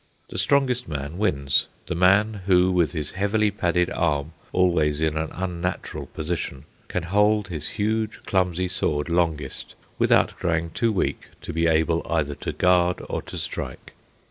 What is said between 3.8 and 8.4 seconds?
arm, always in an unnatural position, can hold his huge